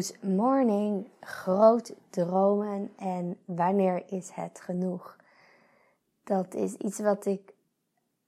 Good 0.00 0.22
morning, 0.22 1.08
groot 1.20 1.94
dromen 2.10 2.92
en 2.96 3.38
wanneer 3.44 4.02
is 4.06 4.30
het 4.30 4.60
genoeg? 4.60 5.16
Dat 6.24 6.54
is 6.54 6.74
iets 6.74 6.98
wat 6.98 7.26
ik, 7.26 7.54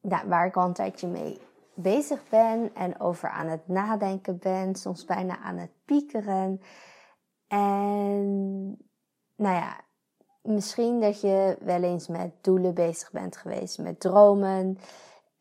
nou, 0.00 0.28
waar 0.28 0.46
ik 0.46 0.56
al 0.56 0.66
een 0.66 0.72
tijdje 0.72 1.06
mee 1.06 1.40
bezig 1.74 2.28
ben 2.28 2.74
en 2.74 3.00
over 3.00 3.28
aan 3.28 3.46
het 3.46 3.68
nadenken 3.68 4.38
ben, 4.38 4.74
soms 4.74 5.04
bijna 5.04 5.38
aan 5.38 5.56
het 5.56 5.70
piekeren. 5.84 6.60
En 7.46 8.66
nou 9.36 9.54
ja, 9.54 9.80
misschien 10.42 11.00
dat 11.00 11.20
je 11.20 11.56
wel 11.60 11.82
eens 11.82 12.08
met 12.08 12.32
doelen 12.40 12.74
bezig 12.74 13.10
bent 13.10 13.36
geweest, 13.36 13.78
met 13.78 14.00
dromen. 14.00 14.78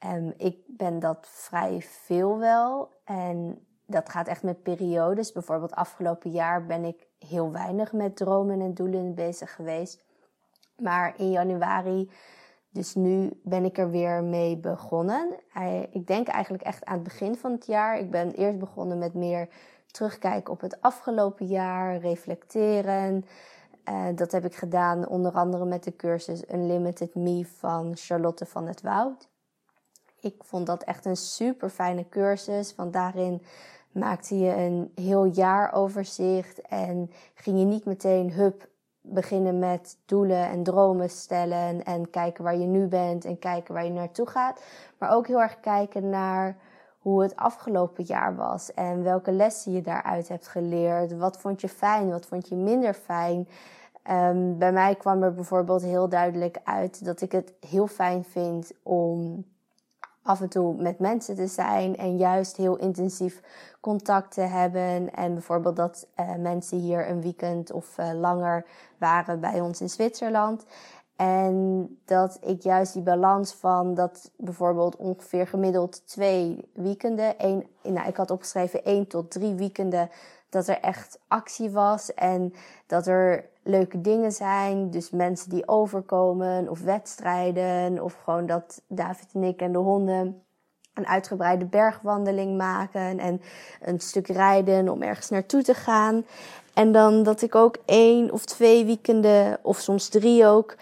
Um, 0.06 0.34
ik 0.38 0.58
ben 0.68 1.00
dat 1.00 1.28
vrij 1.30 1.82
veel 1.82 2.38
wel. 2.38 2.90
En 3.04 3.66
dat 3.92 4.10
gaat 4.10 4.28
echt 4.28 4.44
met 4.44 4.64
periodes. 4.64 5.32
Bijvoorbeeld 5.32 5.76
afgelopen 5.76 6.32
jaar 6.32 6.66
ben 6.66 6.84
ik 6.84 7.08
heel 7.20 7.52
weinig 7.52 7.94
met 7.94 8.16
dromen 8.16 8.62
en 8.62 8.74
doelen 8.74 9.16
bezig 9.16 9.56
geweest. 9.56 10.04
Maar 10.78 11.14
in 11.18 11.32
januari, 11.32 12.12
dus 12.70 12.96
nu 12.96 13.40
ben 13.44 13.66
ik 13.66 13.78
er 13.78 13.90
weer 13.90 14.24
mee 14.24 14.58
begonnen. 14.58 15.40
Ik 15.92 16.08
denk 16.08 16.28
eigenlijk 16.28 16.64
echt 16.64 16.86
aan 16.86 16.94
het 16.94 17.04
begin 17.04 17.36
van 17.36 17.52
het 17.52 17.66
jaar. 17.66 18.00
Ik 18.00 18.12
ben 18.12 18.32
eerst 18.32 18.60
begonnen 18.60 18.98
met 18.98 19.14
meer 19.14 19.50
terugkijken 19.92 20.54
op 20.54 20.62
het 20.62 20.82
afgelopen 20.82 21.46
jaar, 21.46 21.98
reflecteren. 21.98 23.26
Uh, 23.90 24.06
dat 24.16 24.32
heb 24.32 24.46
ik 24.46 24.56
gedaan 24.56 25.08
onder 25.08 25.32
andere 25.32 25.66
met 25.66 25.84
de 25.84 25.96
cursus 25.96 26.50
Unlimited 26.52 27.16
Me 27.16 27.46
van 27.46 27.92
Charlotte 27.96 28.46
van 28.46 28.68
het 28.68 28.82
Woud. 28.82 29.30
Ik 30.20 30.36
vond 30.44 30.66
dat 30.66 30.84
echt 30.84 31.06
een 31.06 31.16
super 31.18 31.70
fijne 31.70 32.10
cursus, 32.10 32.76
want 32.76 32.94
daarin 32.94 33.42
maakte 33.92 34.40
je 34.40 34.56
een 34.56 34.92
heel 34.96 35.26
jaaroverzicht 35.26 36.62
en 36.62 37.12
ging 37.34 37.60
je 37.60 37.66
niet 37.66 37.86
meteen 37.86 38.32
hup 38.32 38.70
beginnen 39.02 39.60
met 39.60 39.98
doelen 40.06 40.50
en 40.50 40.64
dromen 40.64 41.10
stellen 41.10 41.84
en 41.84 42.10
kijken 42.10 42.44
waar 42.44 42.58
je 42.58 42.66
nu 42.66 42.88
bent 42.88 43.26
en 43.26 43.40
kijken 43.40 43.74
waar 43.74 43.86
je 43.86 43.92
naartoe 43.92 44.28
gaat, 44.28 44.64
maar 44.98 45.12
ook 45.12 45.28
heel 45.28 45.42
erg 45.42 45.60
kijken 45.60 46.10
naar 46.10 46.58
hoe 47.00 47.22
het 47.22 47.36
afgelopen 47.36 48.04
jaar 48.04 48.36
was 48.36 48.74
en 48.74 49.04
welke 49.04 49.32
lessen 49.32 49.72
je 49.72 49.82
daaruit 49.82 50.28
hebt 50.28 50.48
geleerd. 50.48 51.18
Wat 51.18 51.38
vond 51.38 51.62
je 51.62 51.70
fijn, 51.70 52.10
wat 52.10 52.26
vond 52.26 52.50
je 52.50 52.56
minder 52.56 52.94
fijn? 52.94 53.48
Um, 54.12 54.58
bij 54.58 54.72
mij 54.72 54.96
kwam 54.96 55.24
er 55.24 55.34
bijvoorbeeld 55.34 55.82
heel 55.82 56.10
duidelijk 56.10 56.58
uit 56.64 57.06
dat 57.06 57.22
ik 57.22 57.32
het 57.32 57.54
heel 57.70 57.88
fijn 57.88 58.24
vind 58.24 58.72
om 58.84 59.46
af 60.24 60.42
en 60.42 60.50
toe 60.50 60.82
met 60.82 61.00
mensen 61.00 61.36
te 61.36 61.48
zijn 61.48 61.98
en 61.98 62.18
juist 62.18 62.58
heel 62.58 62.78
intensief 62.78 63.42
contact 63.80 64.34
te 64.34 64.42
hebben. 64.42 65.14
En 65.14 65.34
bijvoorbeeld 65.34 65.76
dat 65.76 66.08
uh, 66.20 66.36
mensen 66.36 66.78
hier 66.78 67.10
een 67.10 67.22
weekend 67.22 67.72
of 67.72 67.98
uh, 67.98 68.12
langer 68.14 68.66
waren 68.98 69.40
bij 69.40 69.62
ons 69.62 69.82
in 69.82 69.90
Zwitserland. 69.90 70.66
En 71.16 71.88
dat 72.06 72.38
ik 72.42 72.62
juist 72.62 72.94
die 72.94 73.02
balans 73.02 73.54
van 73.54 73.94
dat 73.94 74.32
bijvoorbeeld 74.38 74.96
ongeveer 74.96 75.48
gemiddeld 75.48 76.08
twee 76.08 76.70
weekenden. 76.74 77.34
Een, 77.38 77.68
nou, 77.84 78.08
ik 78.08 78.16
had 78.16 78.32
opgeschreven 78.32 78.84
één 78.84 79.08
tot 79.08 79.32
drie 79.32 79.54
weekenden. 79.54 80.10
Dat 80.50 80.68
er 80.68 80.80
echt 80.80 81.20
actie 81.28 81.72
was 81.72 82.14
en 82.14 82.54
dat 82.88 83.08
er 83.08 83.50
leuke 83.64 84.02
dingen 84.02 84.32
zijn. 84.32 84.90
Dus 84.90 85.10
mensen 85.10 85.50
die 85.50 85.68
overkomen 85.68 86.70
of 86.70 86.82
wedstrijden. 86.82 88.04
Of 88.04 88.14
gewoon 88.24 88.46
dat 88.46 88.82
David 88.88 89.28
en 89.34 89.44
ik 89.44 89.62
en 89.62 89.72
de 89.72 89.78
honden 89.78 90.44
een 90.94 91.08
uitgebreide 91.08 91.66
bergwandeling 91.66 92.58
maken. 92.58 93.20
En 93.20 93.42
een 93.82 94.00
stuk 94.00 94.28
rijden 94.28 94.90
om 94.90 95.02
ergens 95.02 95.30
naartoe 95.30 95.64
te 95.64 95.74
gaan. 95.74 96.26
En 96.74 96.92
dan 96.92 97.24
dat 97.24 97.42
ik 97.42 97.56
ook 97.56 97.78
één 97.86 98.32
of 98.32 98.46
twee 98.46 98.86
weekenden, 98.86 99.60
of 99.62 99.80
soms 99.80 100.10
drie 100.10 100.46
ook, 100.46 100.76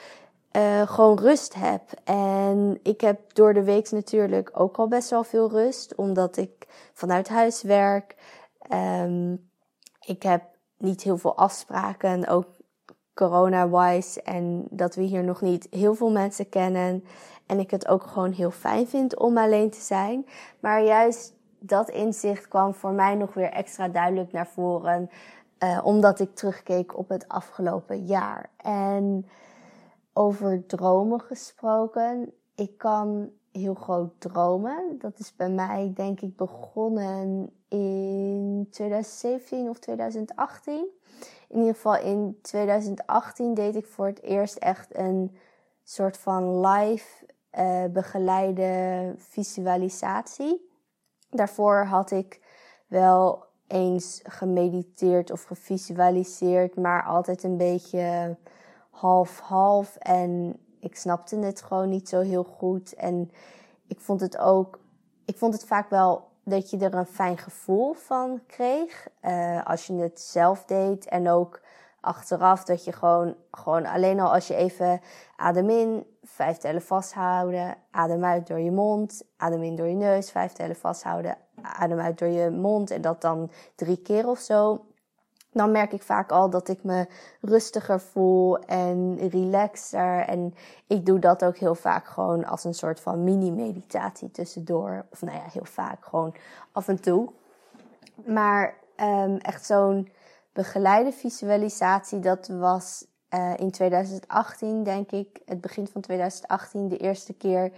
uh, 0.52 0.82
gewoon 0.88 1.20
rust 1.20 1.54
heb. 1.54 1.82
En 2.04 2.80
ik 2.84 3.02
heb 3.02 3.34
door 3.34 3.54
de 3.54 3.64
week 3.64 3.92
natuurlijk 3.92 4.50
ook 4.54 4.78
al 4.78 4.88
best 4.88 5.10
wel 5.10 5.24
veel 5.24 5.50
rust, 5.50 5.96
omdat 5.96 6.38
ik 6.38 6.68
vanuit 6.94 7.28
huis 7.28 7.62
werk. 7.62 8.16
Um, 8.74 9.50
ik 10.06 10.24
heb 10.24 10.44
niet 10.78 11.02
heel 11.02 11.18
veel 11.18 11.38
afspraken, 11.38 12.28
ook 12.28 12.48
corona-wise. 13.20 14.22
En 14.22 14.68
dat 14.70 14.96
we 14.96 15.02
hier 15.02 15.24
nog 15.24 15.42
niet 15.42 15.68
heel 15.70 15.96
veel 15.96 16.12
mensen 16.12 16.50
kennen. 16.50 17.04
En 17.46 17.60
ik 17.60 17.72
het 17.72 17.88
ook 17.88 18.04
gewoon 18.04 18.32
heel 18.32 18.52
fijn 18.52 18.88
vind 18.88 19.20
om 19.20 19.38
alleen 19.38 19.70
te 19.70 19.82
zijn. 19.82 20.26
Maar 20.60 20.84
juist 20.84 21.34
dat 21.60 21.90
inzicht 21.90 22.48
kwam 22.48 22.74
voor 22.74 22.92
mij 22.92 23.16
nog 23.16 23.34
weer 23.34 23.52
extra 23.52 23.88
duidelijk 23.88 24.32
naar 24.32 24.48
voren. 24.48 25.10
Uh, 25.64 25.80
omdat 25.84 26.20
ik 26.20 26.36
terugkeek 26.36 26.98
op 26.98 27.10
het 27.10 27.28
afgelopen 27.28 28.06
jaar. 28.06 28.50
En 28.58 29.28
over 30.14 30.66
dromen 30.66 31.22
gesproken. 31.22 32.34
Ik 32.56 32.78
kan 32.78 33.30
heel 33.52 33.74
groot 33.74 34.12
dromen. 34.18 34.96
Dat 35.00 35.20
is 35.20 35.36
bij 35.36 35.50
mij 35.50 35.92
denk 35.96 36.22
ik 36.22 36.36
begonnen 36.36 37.50
in 37.68 38.68
2017 38.72 39.70
of 39.70 39.80
2018. 39.80 40.88
In 41.50 41.60
ieder 41.60 41.76
geval 41.76 41.98
in 41.98 42.40
2018 42.42 43.54
deed 43.54 43.76
ik 43.76 43.86
voor 43.86 44.06
het 44.06 44.22
eerst 44.22 44.56
echt 44.56 44.98
een 44.98 45.38
soort 45.84 46.18
van 46.18 46.68
live 46.68 47.26
uh, 47.60 47.86
begeleide 47.86 49.14
visualisatie. 49.18 50.70
Daarvoor 51.30 51.86
had 51.86 52.12
ik 52.12 52.42
wel 52.88 53.46
eens 53.68 54.20
gemediteerd 54.24 55.32
of 55.32 55.44
gevisualiseerd, 55.44 56.76
maar 56.76 57.04
altijd 57.04 57.44
een 57.44 57.58
beetje 57.58 58.38
half-half. 58.90 59.96
En 59.96 60.60
ik 60.80 60.96
snapte 60.96 61.38
het 61.38 61.62
gewoon 61.62 61.90
niet 61.90 62.10
zo 62.10 62.20
heel 62.20 62.44
goed. 62.44 62.94
En 62.94 63.32
ik 63.88 64.00
vond 64.00 64.22
het 64.22 64.38
ook, 64.38 64.80
ik 65.26 65.38
vond 65.38 65.54
het 65.54 65.66
vaak 65.66 65.90
wel 65.90 66.29
dat 66.50 66.70
je 66.70 66.78
er 66.78 66.94
een 66.94 67.06
fijn 67.06 67.38
gevoel 67.38 67.94
van 67.94 68.42
kreeg. 68.48 69.08
Uh, 69.26 69.66
als 69.66 69.88
je 69.88 69.94
het 69.94 70.20
zelf 70.20 70.66
deed. 70.66 71.06
En 71.06 71.30
ook 71.30 71.62
achteraf 72.02 72.64
dat 72.64 72.84
je 72.84 72.92
gewoon, 72.92 73.36
gewoon 73.52 73.86
alleen 73.86 74.20
al 74.20 74.34
als 74.34 74.48
je 74.48 74.56
even 74.56 75.02
adem 75.36 75.70
in, 75.70 76.06
vijf 76.24 76.58
tellen 76.58 76.82
vasthouden. 76.82 77.78
Adem 77.92 78.26
uit 78.26 78.48
door 78.48 78.60
je 78.60 78.72
mond. 78.72 79.24
Adem 79.38 79.64
in 79.64 79.76
door 79.76 79.88
je 79.88 79.96
neus, 79.96 80.32
vijf 80.32 80.52
tellen 80.52 80.76
vasthouden. 80.76 81.38
Adem 81.62 82.00
uit 82.00 82.20
door 82.20 82.28
je 82.28 82.50
mond. 82.50 82.92
En 82.92 83.02
dat 83.02 83.22
dan 83.22 83.52
drie 83.76 83.98
keer 84.02 84.28
of 84.28 84.40
zo 84.40 84.86
dan 85.52 85.72
merk 85.72 85.94
ik 85.94 86.02
vaak 86.02 86.32
al 86.32 86.50
dat 86.50 86.68
ik 86.68 86.84
me 86.84 87.08
rustiger 87.42 88.00
voel 88.00 88.60
en 88.60 89.30
relaxer. 89.30 90.20
En 90.20 90.54
ik 90.88 91.06
doe 91.06 91.20
dat 91.20 91.44
ook 91.44 91.58
heel 91.58 91.76
vaak 91.76 92.08
gewoon 92.08 92.46
als 92.46 92.64
een 92.64 92.74
soort 92.74 93.00
van 93.00 93.24
mini-meditatie 93.24 94.32
tussendoor. 94.32 95.06
Of 95.12 95.22
nou 95.22 95.38
ja, 95.38 95.44
heel 95.52 95.66
vaak 95.66 96.06
gewoon 96.06 96.36
af 96.72 96.88
en 96.88 97.02
toe. 97.02 97.30
Maar 98.26 98.76
um, 98.98 99.38
echt 99.38 99.66
zo'n 99.66 100.10
begeleide 100.54 101.12
visualisatie, 101.12 102.20
dat 102.20 102.48
was 102.48 103.06
uh, 103.30 103.54
in 103.58 103.72
2018, 103.72 104.84
denk 104.84 105.12
ik, 105.12 105.42
het 105.46 105.62
begin 105.62 105.88
van 105.88 106.02
2018, 106.02 106.88
de 106.88 106.98
eerste 106.98 107.34
keer 107.34 107.72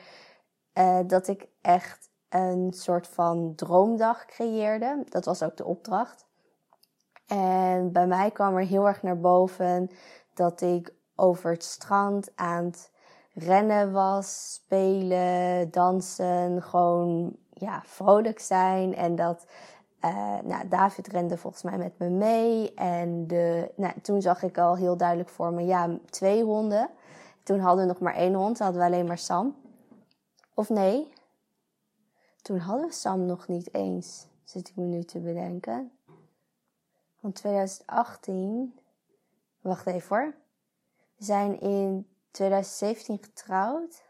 uh, 0.74 1.00
dat 1.08 1.28
ik 1.28 1.48
echt 1.62 2.09
een 2.30 2.74
soort 2.74 3.08
van 3.08 3.53
droomdag 3.56 4.26
creëerde. 4.26 5.03
Dat 5.09 5.26
was 5.26 5.44
ook 5.44 5.58
de 5.58 5.66
opdracht. 5.66 6.26
En 7.31 7.92
bij 7.92 8.08
mij 8.08 8.31
kwam 8.31 8.56
er 8.56 8.66
heel 8.66 8.88
erg 8.88 9.02
naar 9.02 9.19
boven 9.19 9.90
dat 10.34 10.61
ik 10.61 10.94
over 11.16 11.52
het 11.52 11.64
strand 11.64 12.32
aan 12.35 12.66
het 12.66 12.91
rennen 13.34 13.91
was, 13.91 14.53
spelen, 14.53 15.72
dansen, 15.72 16.61
gewoon 16.61 17.35
ja, 17.53 17.82
vrolijk 17.85 18.40
zijn. 18.40 18.96
En 18.96 19.16
dat 19.16 19.46
uh, 20.06 20.40
nou, 20.44 20.67
David 20.67 21.08
rende 21.08 21.38
volgens 21.38 21.64
mij 21.64 21.78
met 21.78 21.97
me 21.97 22.09
mee. 22.09 22.73
En 22.73 23.28
de, 23.28 23.72
nou, 23.76 23.94
toen 24.02 24.22
zag 24.22 24.44
ik 24.44 24.58
al 24.58 24.76
heel 24.76 24.97
duidelijk 24.97 25.29
voor 25.29 25.53
me, 25.53 25.66
ja, 25.66 25.97
twee 26.09 26.44
honden. 26.44 26.90
Toen 27.44 27.59
hadden 27.59 27.85
we 27.85 27.91
nog 27.91 28.00
maar 28.00 28.16
één 28.16 28.34
hond, 28.34 28.59
hadden 28.59 28.82
we 28.82 28.88
alleen 28.88 29.06
maar 29.06 29.17
Sam. 29.17 29.56
Of 30.53 30.70
nee, 30.70 31.14
toen 32.41 32.58
hadden 32.58 32.88
we 32.88 32.94
Sam 32.94 33.26
nog 33.26 33.47
niet 33.47 33.73
eens, 33.73 34.28
zit 34.44 34.70
ik 34.70 34.76
me 34.76 34.84
nu 34.84 35.03
te 35.03 35.20
bedenken 35.20 35.91
van 37.22 37.32
2018. 37.32 38.79
Wacht 39.62 39.85
even 39.85 40.18
hoor. 40.18 40.34
We 41.16 41.23
zijn 41.23 41.59
in 41.59 42.08
2017 42.32 43.18
getrouwd. 43.22 44.03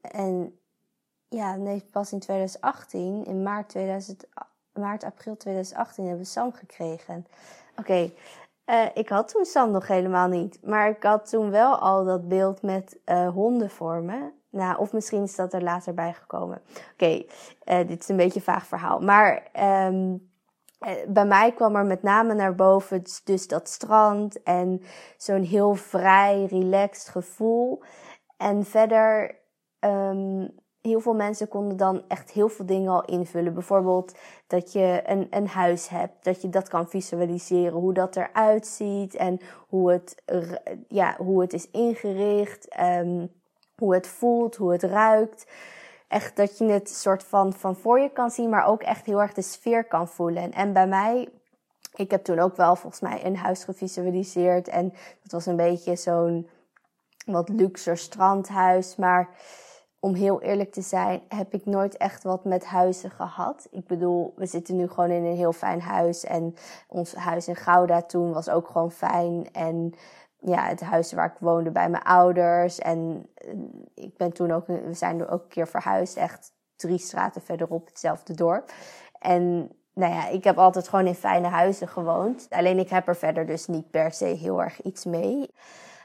En 0.00 0.58
ja, 1.28 1.56
nee, 1.56 1.84
pas 1.90 2.12
in 2.12 2.18
2018, 2.18 3.24
in 3.24 3.42
maart, 3.42 3.68
2000, 3.68 4.26
maart 4.72 5.04
april 5.04 5.36
2018 5.36 6.04
hebben 6.04 6.22
we 6.22 6.30
Sam 6.30 6.52
gekregen. 6.52 7.26
Oké, 7.76 8.12
eh, 8.64 8.86
ik 8.94 9.08
had 9.08 9.28
toen 9.28 9.44
Sam 9.44 9.70
nog 9.70 9.86
helemaal 9.86 10.28
niet. 10.28 10.58
Maar 10.62 10.88
ik 10.88 11.02
had 11.02 11.28
toen 11.30 11.50
wel 11.50 11.78
al 11.78 12.04
dat 12.04 12.28
beeld 12.28 12.62
met 12.62 12.98
uh, 13.06 13.28
honden 13.28 13.70
voor 13.70 14.02
me. 14.02 14.30
Nou, 14.50 14.78
of 14.78 14.92
misschien 14.92 15.22
is 15.22 15.36
dat 15.36 15.52
er 15.52 15.62
later 15.62 15.94
bij 15.94 16.12
gekomen. 16.12 16.62
Oké, 16.92 17.24
uh, 17.64 17.86
dit 17.86 18.00
is 18.00 18.08
een 18.08 18.16
beetje 18.16 18.38
een 18.38 18.44
vaag 18.44 18.66
verhaal. 18.66 19.00
Maar 19.00 19.34
um, 19.34 19.42
eh, 19.52 20.29
bij 21.08 21.26
mij 21.26 21.52
kwam 21.52 21.76
er 21.76 21.86
met 21.86 22.02
name 22.02 22.34
naar 22.34 22.54
boven 22.54 23.02
dus 23.24 23.46
dat 23.46 23.68
strand 23.68 24.42
en 24.42 24.82
zo'n 25.16 25.42
heel 25.42 25.74
vrij, 25.74 26.44
relaxed 26.44 27.08
gevoel. 27.08 27.82
En 28.36 28.64
verder, 28.64 29.38
um, 29.80 30.50
heel 30.80 31.00
veel 31.00 31.14
mensen 31.14 31.48
konden 31.48 31.76
dan 31.76 32.02
echt 32.08 32.30
heel 32.30 32.48
veel 32.48 32.66
dingen 32.66 32.92
al 32.92 33.04
invullen. 33.04 33.54
Bijvoorbeeld 33.54 34.18
dat 34.46 34.72
je 34.72 35.02
een, 35.04 35.26
een 35.30 35.48
huis 35.48 35.88
hebt, 35.88 36.24
dat 36.24 36.42
je 36.42 36.48
dat 36.48 36.68
kan 36.68 36.88
visualiseren, 36.88 37.78
hoe 37.78 37.94
dat 37.94 38.16
eruit 38.16 38.66
ziet 38.66 39.14
en 39.14 39.40
hoe 39.68 39.92
het, 39.92 40.22
ja, 40.88 41.16
hoe 41.18 41.40
het 41.40 41.52
is 41.52 41.70
ingericht, 41.70 42.80
um, 42.80 43.32
hoe 43.76 43.94
het 43.94 44.06
voelt, 44.06 44.56
hoe 44.56 44.72
het 44.72 44.82
ruikt 44.82 45.46
echt 46.10 46.36
dat 46.36 46.58
je 46.58 46.64
het 46.64 46.88
soort 46.88 47.24
van 47.24 47.52
van 47.52 47.76
voor 47.76 48.00
je 48.00 48.10
kan 48.12 48.30
zien, 48.30 48.48
maar 48.48 48.66
ook 48.66 48.82
echt 48.82 49.06
heel 49.06 49.20
erg 49.20 49.32
de 49.32 49.42
sfeer 49.42 49.84
kan 49.84 50.08
voelen. 50.08 50.52
En 50.52 50.72
bij 50.72 50.86
mij, 50.86 51.28
ik 51.94 52.10
heb 52.10 52.24
toen 52.24 52.38
ook 52.38 52.56
wel 52.56 52.76
volgens 52.76 53.02
mij 53.02 53.24
een 53.24 53.36
huis 53.36 53.64
gevisualiseerd. 53.64 54.68
En 54.68 54.92
dat 55.22 55.32
was 55.32 55.46
een 55.46 55.56
beetje 55.56 55.96
zo'n 55.96 56.48
wat 57.26 57.48
luxer 57.48 57.98
strandhuis. 57.98 58.96
Maar 58.96 59.28
om 60.00 60.14
heel 60.14 60.42
eerlijk 60.42 60.72
te 60.72 60.82
zijn, 60.82 61.22
heb 61.28 61.54
ik 61.54 61.66
nooit 61.66 61.96
echt 61.96 62.22
wat 62.22 62.44
met 62.44 62.64
huizen 62.64 63.10
gehad. 63.10 63.68
Ik 63.70 63.86
bedoel, 63.86 64.32
we 64.36 64.46
zitten 64.46 64.76
nu 64.76 64.88
gewoon 64.88 65.10
in 65.10 65.24
een 65.24 65.36
heel 65.36 65.52
fijn 65.52 65.80
huis. 65.80 66.24
En 66.24 66.54
ons 66.88 67.14
huis 67.14 67.48
in 67.48 67.56
Gouda 67.56 68.02
toen 68.02 68.32
was 68.32 68.48
ook 68.48 68.68
gewoon 68.68 68.92
fijn. 68.92 69.52
En 69.52 69.94
ja, 70.40 70.66
het 70.66 70.80
huis 70.80 71.12
waar 71.12 71.26
ik 71.26 71.38
woonde 71.40 71.70
bij 71.70 71.90
mijn 71.90 72.02
ouders. 72.02 72.78
En 72.78 73.26
eh, 73.34 73.50
ik 73.94 74.16
ben 74.16 74.32
toen 74.32 74.52
ook, 74.52 74.66
we 74.66 74.94
zijn 74.94 75.28
ook 75.28 75.42
een 75.42 75.48
keer 75.48 75.68
verhuisd, 75.68 76.16
echt 76.16 76.52
drie 76.76 76.98
straten 76.98 77.42
verderop, 77.42 77.86
hetzelfde 77.86 78.34
dorp. 78.34 78.72
En 79.18 79.70
nou 79.94 80.12
ja, 80.12 80.28
ik 80.28 80.44
heb 80.44 80.58
altijd 80.58 80.88
gewoon 80.88 81.06
in 81.06 81.14
fijne 81.14 81.48
huizen 81.48 81.88
gewoond. 81.88 82.46
Alleen 82.50 82.78
ik 82.78 82.88
heb 82.90 83.08
er 83.08 83.16
verder 83.16 83.46
dus 83.46 83.66
niet 83.66 83.90
per 83.90 84.12
se 84.12 84.24
heel 84.24 84.62
erg 84.62 84.82
iets 84.82 85.04
mee. 85.04 85.54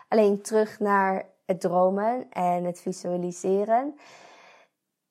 Alleen 0.07 0.41
terug 0.41 0.79
naar 0.79 1.25
het 1.45 1.61
dromen 1.61 2.29
en 2.29 2.63
het 2.63 2.81
visualiseren 2.81 3.95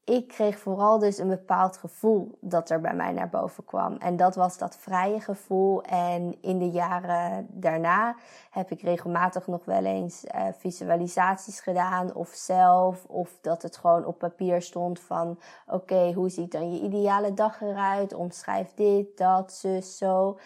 ik 0.05 0.29
kreeg 0.29 0.59
vooral 0.59 0.99
dus 0.99 1.19
een 1.19 1.29
bepaald 1.29 1.77
gevoel 1.77 2.39
dat 2.41 2.71
er 2.71 2.81
bij 2.81 2.95
mij 2.95 3.13
naar 3.13 3.29
boven 3.29 3.65
kwam. 3.65 3.97
En 3.97 4.17
dat 4.17 4.35
was 4.35 4.59
dat 4.59 4.77
vrije 4.77 5.21
gevoel. 5.21 5.83
En 5.83 6.43
in 6.43 6.59
de 6.59 6.71
jaren 6.71 7.47
daarna 7.51 8.17
heb 8.51 8.71
ik 8.71 8.83
regelmatig 8.83 9.47
nog 9.47 9.65
wel 9.65 9.85
eens 9.85 10.25
uh, 10.25 10.47
visualisaties 10.59 11.61
gedaan. 11.61 12.15
Of 12.15 12.29
zelf. 12.29 13.05
Of 13.05 13.39
dat 13.41 13.63
het 13.63 13.77
gewoon 13.77 14.05
op 14.05 14.19
papier 14.19 14.63
stond 14.63 15.01
van... 15.01 15.39
Oké, 15.67 16.13
hoe 16.13 16.29
ziet 16.29 16.53
dan 16.53 16.73
je 16.73 16.81
ideale 16.81 17.35
dag 17.35 17.61
eruit? 17.61 18.15
Omschrijf 18.15 18.75
dit, 18.75 19.17
dat, 19.17 19.53
zus, 19.53 19.97
zo. 19.97 20.39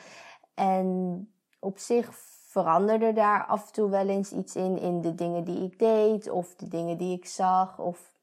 En 0.54 1.28
op 1.58 1.78
zich 1.78 2.10
veranderde 2.48 3.12
daar 3.12 3.46
af 3.46 3.66
en 3.66 3.72
toe 3.72 3.90
wel 3.90 4.08
eens 4.08 4.32
iets 4.32 4.56
in. 4.56 4.78
In 4.78 5.00
de 5.00 5.14
dingen 5.14 5.44
die 5.44 5.62
ik 5.62 5.78
deed. 5.78 6.30
Of 6.30 6.54
de 6.54 6.68
dingen 6.68 6.96
die 6.96 7.16
ik 7.16 7.26
zag. 7.26 7.78
Of 7.78 8.16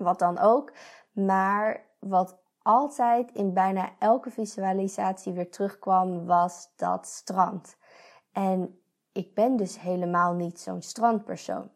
wat 0.00 0.18
dan 0.18 0.38
ook. 0.38 0.72
Maar 1.12 1.84
wat 1.98 2.38
altijd 2.62 3.30
in 3.32 3.52
bijna 3.52 3.90
elke 3.98 4.30
visualisatie 4.30 5.32
weer 5.32 5.50
terugkwam, 5.50 6.26
was 6.26 6.68
dat 6.76 7.06
strand. 7.06 7.76
En 8.32 8.80
ik 9.12 9.34
ben 9.34 9.56
dus 9.56 9.80
helemaal 9.80 10.32
niet 10.32 10.60
zo'n 10.60 10.82
strandpersoon. 10.82 11.70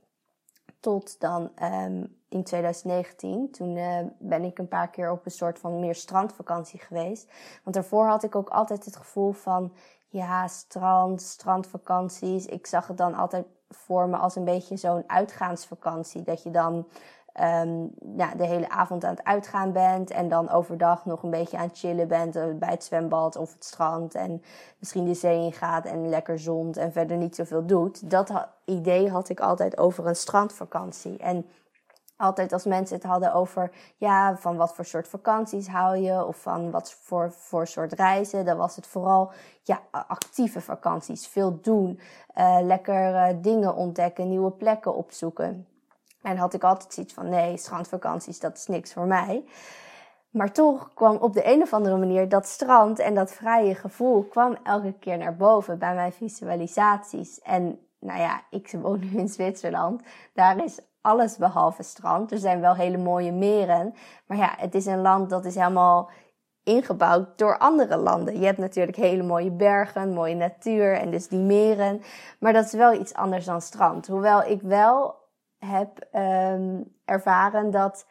Tot 0.80 1.20
dan 1.20 1.50
um, 1.62 2.22
in 2.28 2.44
2019, 2.44 3.50
toen 3.50 3.76
uh, 3.76 3.98
ben 4.18 4.44
ik 4.44 4.58
een 4.58 4.68
paar 4.68 4.90
keer 4.90 5.10
op 5.10 5.24
een 5.24 5.30
soort 5.30 5.58
van 5.58 5.80
meer 5.80 5.94
strandvakantie 5.94 6.80
geweest. 6.80 7.32
Want 7.62 7.76
daarvoor 7.76 8.06
had 8.06 8.22
ik 8.22 8.34
ook 8.34 8.48
altijd 8.48 8.84
het 8.84 8.96
gevoel 8.96 9.32
van, 9.32 9.72
ja, 10.08 10.46
strand, 10.46 11.22
strandvakanties. 11.22 12.46
Ik 12.46 12.66
zag 12.66 12.86
het 12.86 12.96
dan 12.96 13.14
altijd 13.14 13.46
voor 13.68 14.08
me 14.08 14.16
als 14.16 14.36
een 14.36 14.44
beetje 14.44 14.76
zo'n 14.76 15.04
uitgaansvakantie. 15.06 16.22
Dat 16.22 16.42
je 16.42 16.50
dan 16.50 16.86
um, 17.40 17.90
ja, 18.16 18.34
de 18.34 18.46
hele 18.46 18.68
avond 18.68 19.04
aan 19.04 19.14
het 19.14 19.24
uitgaan 19.24 19.72
bent 19.72 20.10
en 20.10 20.28
dan 20.28 20.50
overdag 20.50 21.04
nog 21.04 21.22
een 21.22 21.30
beetje 21.30 21.56
aan 21.56 21.68
het 21.68 21.78
chillen 21.78 22.08
bent 22.08 22.36
uh, 22.36 22.44
bij 22.54 22.70
het 22.70 22.84
zwembad 22.84 23.36
of 23.36 23.52
het 23.52 23.64
strand 23.64 24.14
en 24.14 24.42
misschien 24.78 25.04
de 25.04 25.14
zee 25.14 25.44
in 25.44 25.52
gaat 25.52 25.84
en 25.84 26.08
lekker 26.08 26.38
zond 26.38 26.76
en 26.76 26.92
verder 26.92 27.16
niet 27.16 27.34
zoveel 27.34 27.66
doet. 27.66 28.10
Dat 28.10 28.32
idee 28.64 29.10
had 29.10 29.28
ik 29.28 29.40
altijd 29.40 29.78
over 29.78 30.06
een 30.06 30.16
strandvakantie. 30.16 31.18
En 31.18 31.46
altijd 32.16 32.52
als 32.52 32.64
mensen 32.64 32.96
het 32.96 33.04
hadden 33.04 33.34
over, 33.34 33.70
ja, 33.96 34.36
van 34.36 34.56
wat 34.56 34.74
voor 34.74 34.84
soort 34.84 35.08
vakanties 35.08 35.68
hou 35.68 35.96
je 35.96 36.24
of 36.24 36.36
van 36.36 36.70
wat 36.70 36.92
voor, 36.92 37.32
voor 37.32 37.66
soort 37.66 37.92
reizen, 37.92 38.44
dan 38.44 38.56
was 38.56 38.76
het 38.76 38.86
vooral, 38.86 39.30
ja, 39.62 39.80
actieve 39.90 40.60
vakanties, 40.60 41.26
veel 41.26 41.60
doen, 41.60 42.00
uh, 42.36 42.58
lekker 42.62 43.14
uh, 43.14 43.28
dingen 43.42 43.74
ontdekken, 43.74 44.28
nieuwe 44.28 44.50
plekken 44.50 44.94
opzoeken. 44.94 45.66
En 46.24 46.36
had 46.36 46.54
ik 46.54 46.64
altijd 46.64 46.94
zoiets 46.94 47.14
van, 47.14 47.28
nee, 47.28 47.56
strandvakanties, 47.56 48.40
dat 48.40 48.56
is 48.56 48.66
niks 48.66 48.92
voor 48.92 49.06
mij. 49.06 49.44
Maar 50.30 50.52
toch 50.52 50.94
kwam 50.94 51.16
op 51.16 51.32
de 51.32 51.52
een 51.52 51.62
of 51.62 51.72
andere 51.72 51.96
manier 51.96 52.28
dat 52.28 52.46
strand 52.46 52.98
en 52.98 53.14
dat 53.14 53.32
vrije 53.32 53.74
gevoel 53.74 54.22
kwam 54.22 54.56
elke 54.62 54.92
keer 54.92 55.18
naar 55.18 55.36
boven 55.36 55.78
bij 55.78 55.94
mijn 55.94 56.12
visualisaties. 56.12 57.40
En 57.40 57.78
nou 58.00 58.20
ja, 58.20 58.42
ik 58.50 58.74
woon 58.82 58.98
nu 59.00 59.18
in 59.18 59.28
Zwitserland. 59.28 60.02
Daar 60.34 60.64
is 60.64 60.78
alles 61.00 61.36
behalve 61.36 61.82
strand. 61.82 62.32
Er 62.32 62.38
zijn 62.38 62.60
wel 62.60 62.74
hele 62.74 62.98
mooie 62.98 63.32
meren. 63.32 63.94
Maar 64.26 64.38
ja, 64.38 64.54
het 64.56 64.74
is 64.74 64.86
een 64.86 65.00
land 65.00 65.30
dat 65.30 65.44
is 65.44 65.54
helemaal 65.54 66.10
ingebouwd 66.62 67.38
door 67.38 67.58
andere 67.58 67.96
landen. 67.96 68.38
Je 68.38 68.46
hebt 68.46 68.58
natuurlijk 68.58 68.96
hele 68.96 69.22
mooie 69.22 69.50
bergen, 69.50 70.12
mooie 70.12 70.34
natuur 70.34 70.94
en 70.94 71.10
dus 71.10 71.28
die 71.28 71.38
meren. 71.38 72.02
Maar 72.38 72.52
dat 72.52 72.64
is 72.64 72.72
wel 72.72 72.92
iets 72.92 73.14
anders 73.14 73.44
dan 73.44 73.60
strand. 73.60 74.06
Hoewel 74.06 74.42
ik 74.42 74.62
wel 74.62 75.22
heb 75.64 76.06
um, 76.14 76.94
ervaren 77.04 77.70
dat 77.70 78.06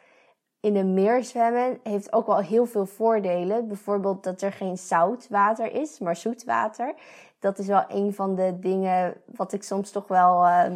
in 0.60 0.76
een 0.76 0.94
meer 0.94 1.24
zwemmen 1.24 1.80
heeft 1.82 2.12
ook 2.12 2.26
wel 2.26 2.38
heel 2.38 2.66
veel 2.66 2.86
voordelen. 2.86 3.68
Bijvoorbeeld 3.68 4.24
dat 4.24 4.42
er 4.42 4.52
geen 4.52 4.78
zoutwater 4.78 5.72
is, 5.72 5.98
maar 5.98 6.16
zoetwater. 6.16 6.94
Dat 7.38 7.58
is 7.58 7.66
wel 7.66 7.84
een 7.88 8.14
van 8.14 8.34
de 8.34 8.58
dingen 8.58 9.14
wat 9.26 9.52
ik 9.52 9.62
soms 9.62 9.90
toch 9.90 10.08
wel 10.08 10.46
uh, 10.46 10.66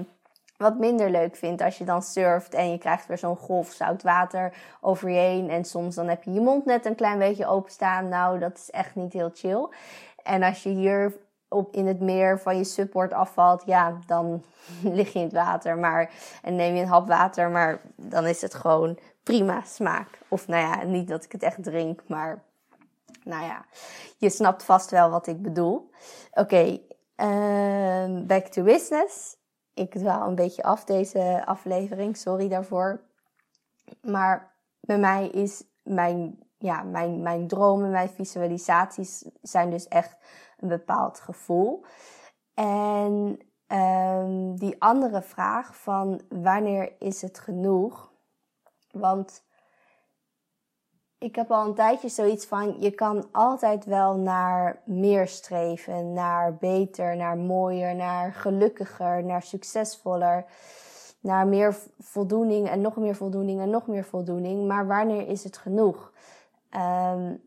wat 0.57 0.79
minder 0.79 1.11
leuk 1.11 1.37
vind. 1.37 1.63
Als 1.63 1.79
je 1.79 1.85
dan 1.85 2.03
surft 2.03 2.55
en 2.55 2.71
je 2.71 2.79
krijgt 2.79 3.07
weer 3.07 3.19
zo'n 3.19 3.37
golf 3.37 3.71
zout 3.71 4.03
water 4.03 4.55
over 4.81 5.11
je 5.11 5.19
heen. 5.19 5.51
En 5.51 5.65
soms 5.65 5.95
dan 5.95 6.09
heb 6.09 6.23
je 6.23 6.33
je 6.33 6.41
mond 6.41 6.65
net 6.65 6.87
een 6.87 6.95
klein 6.95 7.19
beetje 7.19 7.47
openstaan. 7.47 8.09
Nou, 8.09 8.39
dat 8.39 8.57
is 8.57 8.71
echt 8.71 8.95
niet 8.95 9.13
heel 9.13 9.31
chill. 9.35 9.69
En 10.23 10.43
als 10.43 10.63
je 10.63 10.69
hier 10.69 11.17
op, 11.49 11.75
in 11.75 11.87
het 11.87 12.01
meer 12.01 12.41
van 12.41 12.57
je 12.57 12.65
support 12.65 13.13
afvalt, 13.13 13.63
ja, 13.67 13.99
dan 14.07 14.43
lig 14.83 15.13
je 15.13 15.19
in 15.19 15.25
het 15.25 15.35
water. 15.35 15.79
Maar, 15.79 16.11
en 16.43 16.57
neem 16.57 16.75
je 16.75 16.83
een 16.83 16.89
hap 16.89 17.09
water, 17.09 17.51
maar 17.51 17.81
dan 17.97 18.27
is 18.27 18.41
het 18.41 18.55
gewoon 18.55 18.99
prima 19.23 19.61
smaak. 19.61 20.19
Of 20.29 20.47
nou 20.47 20.63
ja, 20.63 20.85
niet 20.85 21.09
dat 21.09 21.25
ik 21.25 21.33
het 21.33 21.43
echt 21.43 21.63
drink, 21.63 22.03
maar 22.07 22.43
nou 23.25 23.45
ja, 23.45 23.65
je 24.17 24.31
snapt 24.31 24.63
vast 24.63 24.91
wel 24.91 25.11
wat 25.11 25.27
ik 25.27 25.43
bedoel. 25.43 25.91
Oké, 26.33 26.79
ehm, 27.17 28.27
back 28.27 28.47
to 28.47 28.63
business. 28.63 29.37
Ik 29.75 29.95
dwaal 29.95 30.29
een 30.29 30.35
beetje 30.35 30.63
af 30.63 30.85
deze 30.85 31.43
aflevering, 31.45 32.17
sorry 32.17 32.49
daarvoor. 32.49 33.01
Maar 34.03 34.53
bij 34.81 34.99
mij 34.99 35.29
is 35.29 35.65
mijn, 35.83 36.39
ja, 36.59 36.83
mijn, 36.83 37.23
mijn 37.23 37.49
dromen, 37.49 37.91
mijn 37.91 38.09
visualisaties 38.09 39.25
zijn 39.43 39.71
dus 39.71 39.89
echt 39.89 40.17
een 40.61 40.69
bepaald 40.69 41.21
gevoel. 41.21 41.85
En 42.55 43.39
um, 43.69 44.57
die 44.57 44.77
andere 44.79 45.23
vraag 45.23 45.77
van 45.77 46.21
wanneer 46.29 46.93
is 46.99 47.23
het 47.23 47.39
genoeg? 47.39 48.13
Want 48.91 49.47
ik 51.19 51.35
heb 51.35 51.51
al 51.51 51.67
een 51.67 51.75
tijdje 51.75 52.09
zoiets 52.09 52.47
van: 52.47 52.81
je 52.81 52.91
kan 52.91 53.29
altijd 53.33 53.85
wel 53.85 54.17
naar 54.17 54.83
meer 54.85 55.29
streven, 55.29 56.13
naar 56.13 56.57
beter, 56.57 57.17
naar 57.17 57.37
mooier, 57.37 57.95
naar 57.95 58.33
gelukkiger, 58.33 59.25
naar 59.25 59.43
succesvoller, 59.43 60.45
naar 61.21 61.47
meer 61.47 61.77
voldoening 61.99 62.69
en 62.69 62.81
nog 62.81 62.97
meer 62.97 63.17
voldoening 63.17 63.61
en 63.61 63.71
nog 63.71 63.87
meer 63.87 64.05
voldoening. 64.05 64.67
Maar 64.67 64.87
wanneer 64.87 65.29
is 65.29 65.45
het 65.45 65.59
genoeg? 65.59 66.13
Um, 66.71 67.47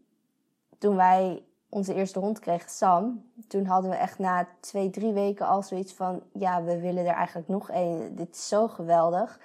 toen 0.78 0.96
wij 0.96 1.44
onze 1.72 1.94
eerste 1.94 2.20
hond 2.20 2.40
kreeg, 2.40 2.70
Sam, 2.70 3.32
toen 3.48 3.66
hadden 3.66 3.90
we 3.90 3.96
echt 3.96 4.20
na 4.20 4.48
twee, 4.60 4.90
drie 4.90 5.14
weken 5.14 5.48
al 5.48 5.64
zoiets 5.64 5.94
van: 5.94 6.22
ja, 6.34 6.64
we 6.64 6.80
willen 6.80 7.06
er 7.06 7.16
eigenlijk 7.16 7.48
nog 7.48 7.70
één. 7.70 8.16
Dit 8.16 8.36
is 8.36 8.48
zo 8.48 8.68
geweldig. 8.68 9.40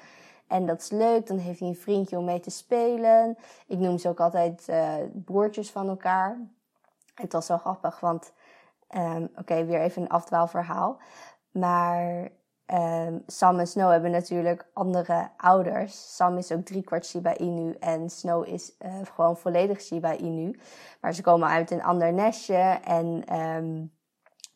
En 0.46 0.66
dat 0.66 0.80
is 0.80 0.90
leuk. 0.90 1.26
Dan 1.26 1.38
heeft 1.38 1.60
hij 1.60 1.68
een 1.68 1.76
vriendje 1.76 2.18
om 2.18 2.24
mee 2.24 2.40
te 2.40 2.50
spelen. 2.50 3.36
Ik 3.66 3.78
noem 3.78 3.98
ze 3.98 4.08
ook 4.08 4.20
altijd 4.20 4.66
uh, 4.68 4.94
broertjes 5.12 5.70
van 5.70 5.88
elkaar. 5.88 6.38
Het 7.14 7.32
was 7.32 7.46
zo 7.46 7.58
grappig, 7.58 8.00
want 8.00 8.32
um, 8.96 9.28
oké, 9.36 9.64
weer 9.64 9.80
even 9.80 10.02
een 10.02 10.08
afdwaalverhaal. 10.08 10.98
Maar 11.50 12.28
um, 12.74 13.22
Sam 13.26 13.58
en 13.58 13.66
Snow 13.66 13.90
hebben 13.90 14.10
natuurlijk 14.10 14.66
andere 14.72 15.30
ouders. 15.36 16.16
Sam 16.16 16.36
is 16.36 16.52
ook 16.52 16.64
driekwart 16.64 17.06
Shiba 17.06 17.36
Inu 17.36 17.76
en 17.80 18.10
Snow 18.10 18.46
is 18.46 18.72
uh, 18.78 18.94
gewoon 19.14 19.36
volledig 19.36 19.80
Shiba 19.80 20.16
Inu. 20.16 20.58
Maar 21.00 21.14
ze 21.14 21.22
komen 21.22 21.48
uit 21.48 21.70
een 21.70 21.82
ander 21.82 22.12
nestje. 22.12 22.78
En 22.84 23.38
um, 23.38 23.92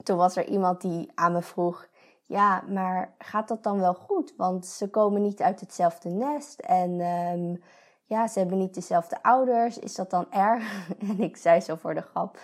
toen 0.03 0.17
was 0.17 0.37
er 0.37 0.47
iemand 0.47 0.81
die 0.81 1.11
aan 1.15 1.33
me 1.33 1.43
vroeg: 1.43 1.87
Ja, 2.27 2.63
maar 2.69 3.15
gaat 3.19 3.49
dat 3.49 3.63
dan 3.63 3.81
wel 3.81 3.95
goed? 3.95 4.35
Want 4.37 4.67
ze 4.67 4.91
komen 4.91 5.23
niet 5.23 5.43
uit 5.43 5.61
hetzelfde 5.61 6.09
nest. 6.09 6.61
En 6.61 7.01
um, 7.01 7.63
ja, 8.05 8.27
ze 8.29 8.39
hebben 8.39 8.59
niet 8.59 8.75
dezelfde 8.75 9.23
ouders. 9.23 9.79
Is 9.79 9.95
dat 9.95 10.11
dan 10.11 10.33
erg? 10.33 10.89
en 11.09 11.21
ik 11.21 11.37
zei 11.37 11.61
zo 11.61 11.77
voor 11.77 11.95
de 11.95 12.03
grap: 12.03 12.39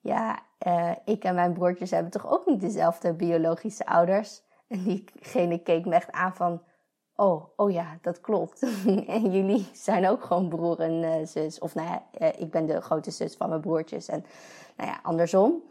Ja, 0.00 0.38
uh, 0.66 0.90
ik 1.04 1.24
en 1.24 1.34
mijn 1.34 1.52
broertjes 1.52 1.90
hebben 1.90 2.12
toch 2.12 2.32
ook 2.32 2.46
niet 2.46 2.60
dezelfde 2.60 3.12
biologische 3.12 3.86
ouders? 3.86 4.42
En 4.72 4.82
diegene 4.82 5.58
keek 5.58 5.84
me 5.86 5.94
echt 5.94 6.12
aan 6.12 6.34
van, 6.34 6.62
oh, 7.16 7.44
oh 7.56 7.70
ja, 7.70 7.98
dat 8.00 8.20
klopt. 8.20 8.62
en 9.06 9.30
jullie 9.30 9.68
zijn 9.72 10.08
ook 10.08 10.24
gewoon 10.24 10.48
broer 10.48 10.80
en 10.80 11.02
uh, 11.02 11.26
zus. 11.26 11.58
Of 11.58 11.74
nou 11.74 11.88
ja, 11.88 12.02
uh, 12.18 12.40
ik 12.40 12.50
ben 12.50 12.66
de 12.66 12.80
grote 12.80 13.10
zus 13.10 13.36
van 13.36 13.48
mijn 13.48 13.60
broertjes. 13.60 14.08
En 14.08 14.24
nou 14.76 14.90
ja, 14.90 15.00
andersom. 15.02 15.62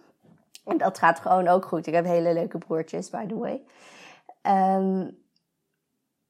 En 0.65 0.77
dat 0.77 0.97
gaat 0.97 1.19
gewoon 1.19 1.47
ook 1.47 1.65
goed. 1.65 1.87
Ik 1.87 1.93
heb 1.93 2.05
hele 2.05 2.33
leuke 2.33 2.57
broertjes, 2.57 3.09
by 3.09 3.25
the 3.25 3.37
way. 3.37 3.63
Um, 4.77 5.17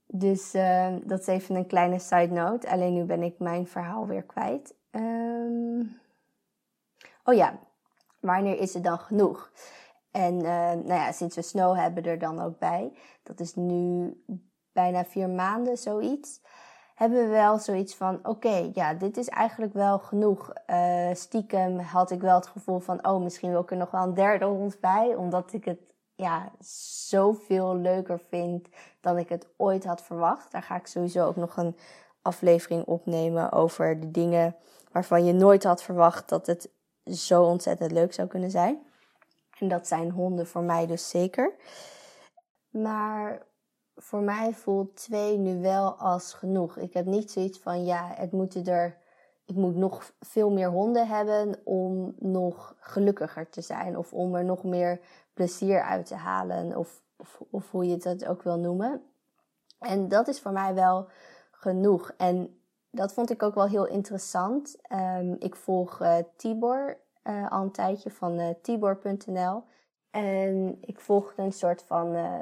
dus 0.07 0.55
uh, 0.55 0.87
dat 1.03 1.19
is 1.19 1.27
even 1.27 1.55
een 1.55 1.67
kleine 1.67 1.99
side 1.99 2.33
note. 2.33 2.69
Alleen 2.69 2.93
nu 2.93 3.03
ben 3.03 3.23
ik 3.23 3.39
mijn 3.39 3.67
verhaal 3.67 4.07
weer 4.07 4.23
kwijt. 4.23 4.75
Um, 4.91 5.99
oh 7.23 7.33
ja, 7.33 7.59
wanneer 8.19 8.59
is 8.59 8.73
het 8.73 8.83
dan 8.83 8.99
genoeg? 8.99 9.51
En 10.11 10.35
uh, 10.35 10.43
nou 10.71 10.93
ja, 10.93 11.11
sinds 11.11 11.35
we 11.35 11.41
snow 11.41 11.75
hebben 11.75 12.03
er 12.03 12.19
dan 12.19 12.41
ook 12.41 12.59
bij, 12.59 12.93
dat 13.23 13.39
is 13.39 13.55
nu 13.55 14.13
bijna 14.71 15.05
vier 15.05 15.29
maanden 15.29 15.77
zoiets, 15.77 16.41
hebben 16.95 17.23
we 17.23 17.27
wel 17.27 17.59
zoiets 17.59 17.95
van: 17.95 18.19
oké, 18.23 18.69
ja, 18.73 18.93
dit 18.93 19.17
is 19.17 19.29
eigenlijk 19.29 19.73
wel 19.73 19.99
genoeg. 19.99 20.53
Uh, 20.67 21.09
stiekem 21.13 21.79
had 21.79 22.11
ik 22.11 22.21
wel 22.21 22.35
het 22.35 22.47
gevoel 22.47 22.79
van: 22.79 23.07
oh, 23.07 23.23
misschien 23.23 23.51
wil 23.51 23.61
ik 23.61 23.71
er 23.71 23.77
nog 23.77 23.91
wel 23.91 24.03
een 24.03 24.13
derde 24.13 24.45
hond 24.45 24.79
bij, 24.79 25.15
omdat 25.15 25.53
ik 25.53 25.65
het 25.65 25.79
ja, 26.15 26.51
zoveel 27.09 27.75
leuker 27.75 28.19
vind 28.29 28.67
dan 28.99 29.17
ik 29.17 29.29
het 29.29 29.47
ooit 29.57 29.85
had 29.85 30.01
verwacht. 30.01 30.51
Daar 30.51 30.63
ga 30.63 30.75
ik 30.75 30.87
sowieso 30.87 31.27
ook 31.27 31.35
nog 31.35 31.57
een 31.57 31.75
aflevering 32.21 32.85
opnemen 32.85 33.51
over 33.51 33.99
de 33.99 34.11
dingen 34.11 34.55
waarvan 34.91 35.25
je 35.25 35.33
nooit 35.33 35.63
had 35.63 35.83
verwacht 35.83 36.29
dat 36.29 36.47
het 36.47 36.69
zo 37.03 37.43
ontzettend 37.43 37.91
leuk 37.91 38.13
zou 38.13 38.27
kunnen 38.27 38.51
zijn. 38.51 38.85
En 39.61 39.67
dat 39.67 39.87
zijn 39.87 40.11
honden 40.11 40.47
voor 40.47 40.63
mij 40.63 40.87
dus 40.87 41.09
zeker. 41.09 41.55
Maar 42.69 43.45
voor 43.95 44.21
mij 44.21 44.53
voelt 44.53 44.95
twee 44.95 45.37
nu 45.37 45.61
wel 45.61 45.93
als 45.93 46.33
genoeg. 46.33 46.77
Ik 46.77 46.93
heb 46.93 47.05
niet 47.05 47.31
zoiets 47.31 47.59
van 47.59 47.85
ja, 47.85 48.11
het 48.13 48.31
moeten 48.31 48.65
er. 48.65 48.97
Ik 49.45 49.55
moet 49.55 49.75
nog 49.75 50.13
veel 50.19 50.51
meer 50.51 50.69
honden 50.69 51.07
hebben 51.07 51.61
om 51.63 52.15
nog 52.19 52.75
gelukkiger 52.79 53.49
te 53.49 53.61
zijn. 53.61 53.97
Of 53.97 54.13
om 54.13 54.35
er 54.35 54.45
nog 54.45 54.63
meer 54.63 55.01
plezier 55.33 55.81
uit 55.81 56.05
te 56.05 56.15
halen. 56.15 56.77
Of, 56.77 57.03
of, 57.17 57.41
of 57.49 57.71
hoe 57.71 57.85
je 57.85 57.97
het 58.09 58.25
ook 58.25 58.43
wil 58.43 58.59
noemen. 58.59 59.03
En 59.79 60.07
dat 60.07 60.27
is 60.27 60.39
voor 60.39 60.51
mij 60.51 60.73
wel 60.73 61.07
genoeg. 61.51 62.13
En 62.17 62.61
dat 62.91 63.13
vond 63.13 63.29
ik 63.29 63.43
ook 63.43 63.55
wel 63.55 63.67
heel 63.67 63.87
interessant. 63.87 64.75
Um, 64.91 65.35
ik 65.39 65.55
volg 65.55 66.01
uh, 66.01 66.17
Tibor 66.35 66.99
uh, 67.23 67.51
al 67.51 67.61
een 67.61 67.71
tijdje 67.71 68.11
van 68.11 68.39
uh, 68.39 68.47
Tibor.nl. 68.61 69.63
En 70.11 70.77
ik 70.81 70.99
volgde 70.99 71.41
een 71.41 71.53
soort 71.53 71.83
van 71.83 72.15
uh, 72.15 72.39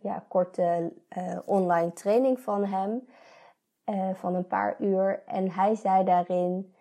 ja, 0.00 0.24
korte 0.28 0.92
online 1.44 1.92
training 1.92 2.40
van 2.40 2.64
hem. 2.64 3.06
van 4.14 4.34
een 4.34 4.46
paar 4.46 4.76
uur. 4.80 5.22
En 5.26 5.50
hij 5.50 5.74
zei 5.74 6.04
daarin: 6.04 6.74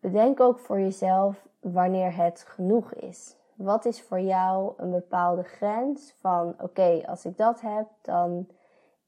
Bedenk 0.00 0.40
ook 0.40 0.58
voor 0.58 0.80
jezelf 0.80 1.46
wanneer 1.60 2.16
het 2.16 2.44
genoeg 2.48 2.94
is. 2.94 3.36
Wat 3.54 3.84
is 3.84 4.02
voor 4.02 4.20
jou 4.20 4.72
een 4.76 4.90
bepaalde 4.90 5.42
grens 5.42 6.14
van: 6.20 6.54
oké, 6.60 7.02
als 7.06 7.24
ik 7.24 7.36
dat 7.36 7.60
heb, 7.60 7.86
dan 8.02 8.46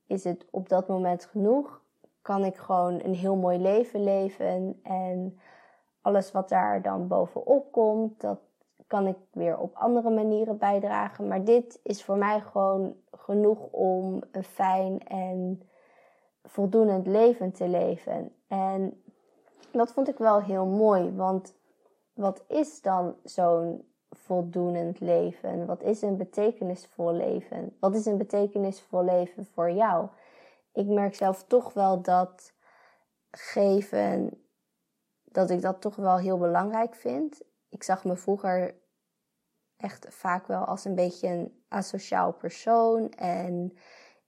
is 0.06 0.25
het 0.25 0.46
op 0.50 0.68
dat 0.68 0.88
moment 0.88 1.25
genoeg. 1.25 1.80
Kan 2.23 2.44
ik 2.44 2.56
gewoon 2.56 3.00
een 3.04 3.14
heel 3.14 3.37
mooi 3.37 3.58
leven 3.58 4.04
leven 4.04 4.80
en 4.82 5.38
alles 6.07 6.33
wat 6.33 6.49
daar 6.49 6.83
dan 6.83 7.09
bovenop 7.09 7.73
komt, 7.73 8.21
dat 8.21 8.39
kan 8.87 9.07
ik 9.07 9.17
weer 9.31 9.59
op 9.59 9.75
andere 9.75 10.11
manieren 10.11 10.59
bijdragen. 10.59 11.29
Maar 11.29 11.45
dit 11.45 11.81
is 11.83 12.05
voor 12.05 12.17
mij 12.17 12.41
gewoon 12.41 12.95
genoeg 13.11 13.59
om 13.71 14.23
een 14.33 14.45
fijn 14.45 15.07
en 15.07 15.63
voldoenend 16.43 17.07
leven 17.07 17.53
te 17.53 17.69
leven. 17.69 18.33
En 18.49 19.03
dat 19.73 19.93
vond 19.93 20.09
ik 20.09 20.19
wel 20.19 20.43
heel 20.43 20.67
mooi, 20.67 21.13
want 21.15 21.55
wat 22.13 22.45
is 22.49 22.83
dan 22.83 23.15
zo'n 23.25 23.89
voldoenend 24.11 25.01
leven? 25.01 25.67
Wat 25.67 25.83
is 25.83 26.03
een 26.03 26.17
betekenisvol 26.17 27.13
leven? 27.13 27.77
Wat 27.81 27.95
is 27.95 28.07
een 28.07 28.19
betekenisvol 28.19 29.05
leven 29.05 29.47
voor 29.47 29.71
jou? 29.71 30.09
Ik 30.73 30.87
merk 30.87 31.15
zelf 31.15 31.45
toch 31.45 31.73
wel 31.73 32.03
dat 32.03 32.53
geven 33.31 34.46
dat 35.37 35.50
ik 35.50 35.62
dat 35.62 35.81
toch 35.81 35.97
wel 35.97 36.19
heel 36.19 36.38
belangrijk 36.38 36.95
vind. 36.95 37.40
Ik 37.69 37.83
zag 37.83 38.05
me 38.05 38.16
vroeger 38.16 38.75
echt 39.76 40.07
vaak 40.11 40.47
wel 40.47 40.64
als 40.64 40.85
een 40.85 40.95
beetje 40.95 41.28
een 41.28 41.64
asociaal 41.69 42.33
persoon. 42.33 43.11
En 43.11 43.76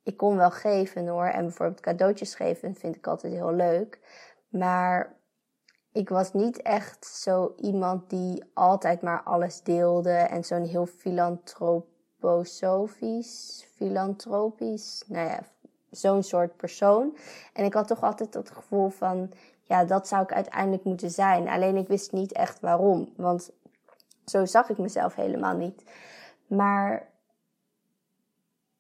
ik 0.03 0.17
kon 0.17 0.37
wel 0.37 0.51
geven 0.51 1.07
hoor. 1.07 1.27
En 1.27 1.43
bijvoorbeeld 1.43 1.81
cadeautjes 1.81 2.35
geven 2.35 2.75
vind 2.75 2.97
ik 2.97 3.07
altijd 3.07 3.33
heel 3.33 3.53
leuk. 3.53 4.01
Maar 4.49 5.17
ik 5.93 6.09
was 6.09 6.33
niet 6.33 6.63
echt 6.63 7.07
zo 7.07 7.53
iemand 7.57 8.11
die 8.11 8.45
altijd 8.55 9.03
maar 9.03 9.23
alles 9.23 9.63
deelde. 9.63 10.11
En 10.11 10.45
zo'n 10.45 10.65
heel 10.65 10.87
filantroposofisch, 10.87 13.67
filantropisch, 13.75 15.05
nou 15.07 15.29
ja, 15.29 15.41
zo'n 15.91 16.23
soort 16.23 16.57
persoon. 16.57 17.17
En 17.53 17.65
ik 17.65 17.75
had 17.75 17.89
toch 17.89 18.03
altijd 18.03 18.35
het 18.35 18.51
gevoel 18.51 18.89
van, 18.89 19.33
ja, 19.69 19.85
dat 19.85 20.09
zou 20.09 20.23
ik 20.23 20.33
uiteindelijk 20.33 20.85
moeten 20.85 21.11
zijn. 21.11 21.49
Alleen 21.49 21.77
ik 21.77 21.89
wist 21.89 22.13
niet 22.13 22.33
echt 22.33 22.61
waarom. 22.61 23.13
Want 23.17 23.51
zo 24.25 24.45
zag 24.45 24.69
ik 24.69 24.79
mezelf 24.79 25.15
helemaal 25.15 25.57
niet. 25.57 25.85
Maar 26.47 27.09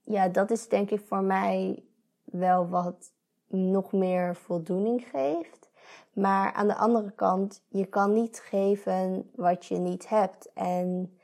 ja, 0.04 0.28
dat 0.28 0.50
is 0.50 0.68
denk 0.68 0.90
ik 0.90 1.00
voor 1.00 1.22
mij 1.22 1.84
wel 2.24 2.68
wat 2.68 3.12
nog 3.46 3.92
meer 3.92 4.36
voldoening 4.36 5.04
geeft. 5.10 5.70
Maar 6.12 6.52
aan 6.52 6.68
de 6.68 6.76
andere 6.76 7.12
kant, 7.12 7.62
je 7.68 7.86
kan 7.86 8.12
niet 8.12 8.40
geven 8.40 9.30
wat 9.34 9.66
je 9.66 9.76
niet 9.78 10.08
hebt. 10.08 10.52
En 10.52 11.18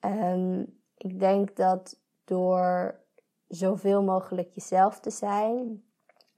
um, 0.00 0.80
ik 0.96 1.20
denk 1.20 1.56
dat 1.56 2.00
door 2.24 3.00
zoveel 3.48 4.02
mogelijk 4.02 4.50
jezelf 4.54 5.00
te 5.00 5.10
zijn, 5.10 5.82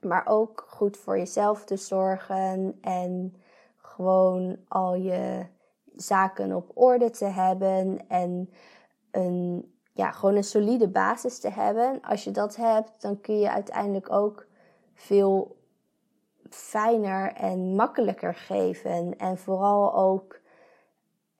maar 0.03 0.27
ook 0.27 0.65
goed 0.67 0.97
voor 0.97 1.17
jezelf 1.17 1.65
te 1.65 1.77
zorgen 1.77 2.77
en 2.81 3.35
gewoon 3.77 4.57
al 4.67 4.95
je 4.95 5.45
zaken 5.95 6.55
op 6.55 6.71
orde 6.73 7.09
te 7.09 7.25
hebben 7.25 8.07
en 8.07 8.49
een, 9.11 9.73
ja, 9.93 10.11
gewoon 10.11 10.35
een 10.35 10.43
solide 10.43 10.87
basis 10.87 11.39
te 11.39 11.49
hebben. 11.49 12.01
Als 12.01 12.23
je 12.23 12.31
dat 12.31 12.55
hebt, 12.55 13.01
dan 13.01 13.21
kun 13.21 13.39
je 13.39 13.51
uiteindelijk 13.51 14.11
ook 14.11 14.45
veel 14.93 15.59
fijner 16.49 17.33
en 17.33 17.75
makkelijker 17.75 18.35
geven. 18.35 19.17
En 19.17 19.37
vooral 19.37 19.95
ook 19.95 20.39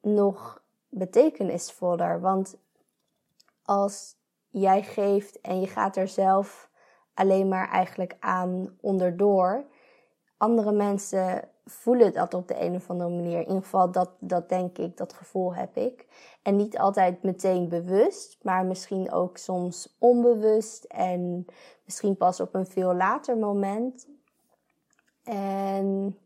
nog 0.01 0.63
betekenisvoller. 0.89 2.21
Want 2.21 2.57
als 3.63 4.15
jij 4.49 4.83
geeft 4.83 5.41
en 5.41 5.59
je 5.59 5.67
gaat 5.67 5.95
er 5.95 6.07
zelf 6.07 6.70
alleen 7.21 7.47
maar 7.47 7.69
eigenlijk 7.69 8.15
aan 8.19 8.77
onderdoor. 8.79 9.65
Andere 10.37 10.71
mensen 10.71 11.49
voelen 11.65 12.13
dat 12.13 12.33
op 12.33 12.47
de 12.47 12.61
een 12.61 12.75
of 12.75 12.89
andere 12.89 13.09
manier. 13.09 13.39
In 13.39 13.47
ieder 13.47 13.63
geval, 13.63 13.91
dat, 13.91 14.09
dat 14.19 14.49
denk 14.49 14.77
ik, 14.77 14.97
dat 14.97 15.13
gevoel 15.13 15.55
heb 15.55 15.77
ik. 15.77 16.07
En 16.43 16.55
niet 16.55 16.77
altijd 16.77 17.23
meteen 17.23 17.69
bewust, 17.69 18.37
maar 18.43 18.65
misschien 18.65 19.11
ook 19.11 19.37
soms 19.37 19.95
onbewust 19.99 20.83
en 20.83 21.45
misschien 21.85 22.17
pas 22.17 22.39
op 22.39 22.53
een 22.53 22.67
veel 22.67 22.93
later 22.93 23.37
moment. 23.37 24.07
En 25.23 26.17